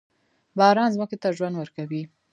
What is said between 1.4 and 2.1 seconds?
ورکوي.